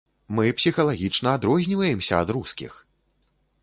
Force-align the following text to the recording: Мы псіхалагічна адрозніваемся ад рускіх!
Мы 0.37 0.45
псіхалагічна 0.61 1.29
адрозніваемся 1.39 2.13
ад 2.25 2.29
рускіх! 2.39 2.85